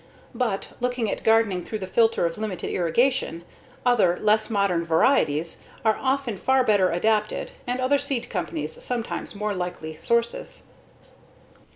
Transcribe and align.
But, 0.33 0.71
looking 0.79 1.11
at 1.11 1.23
gardening 1.23 1.63
through 1.63 1.77
the 1.77 1.85
filter 1.85 2.25
of 2.25 2.35
limited 2.35 2.71
irrigation, 2.71 3.43
other, 3.85 4.17
less 4.19 4.49
modern 4.49 4.83
varieties 4.83 5.61
are 5.85 5.95
often 5.95 6.37
far 6.39 6.63
better 6.63 6.89
adapted 6.89 7.51
and 7.67 7.79
other 7.79 7.99
seed 7.99 8.27
companies 8.27 8.83
sometimes 8.83 9.35
more 9.35 9.53
likely 9.53 9.99
sources. 10.01 10.63